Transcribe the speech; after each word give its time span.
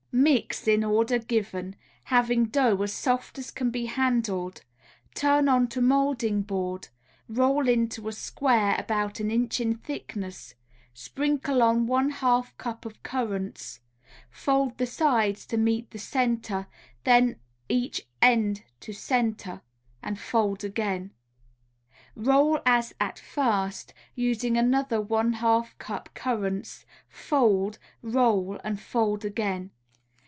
Mix 0.13 0.67
in 0.67 0.83
order 0.83 1.19
given, 1.19 1.73
having 2.03 2.47
dough 2.47 2.81
as 2.83 2.91
soft 2.91 3.39
as 3.39 3.49
can 3.49 3.69
be 3.71 3.85
handled, 3.85 4.61
turn 5.15 5.47
onto 5.47 5.79
moulding 5.79 6.41
board, 6.41 6.89
roll 7.29 7.69
into 7.69 8.05
a 8.09 8.11
square 8.11 8.75
about 8.77 9.21
an 9.21 9.31
inch 9.31 9.61
in 9.61 9.73
thickness, 9.73 10.53
sprinkle 10.93 11.63
on 11.63 11.87
one 11.87 12.09
half 12.09 12.55
cup 12.57 12.85
of 12.85 13.01
currants, 13.03 13.79
fold 14.29 14.77
the 14.77 14.85
sides 14.85 15.45
to 15.45 15.55
meet 15.55 15.89
the 15.91 15.97
centre, 15.97 16.67
then 17.05 17.39
each 17.69 18.05
end 18.21 18.63
to 18.81 18.91
centre, 18.91 19.61
and 20.03 20.19
fold 20.19 20.65
again. 20.65 21.13
Roll 22.17 22.59
as 22.65 22.93
at 22.99 23.17
first, 23.17 23.93
using 24.13 24.57
another 24.57 24.99
one 24.99 25.31
half 25.33 25.75
cup 25.77 26.09
currants, 26.13 26.85
fold, 27.07 27.79
roll 28.01 28.59
and 28.65 28.77
fold 28.77 29.23
again. 29.23 29.71